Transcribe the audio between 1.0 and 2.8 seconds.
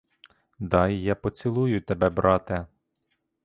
я поцілую тебе, брате.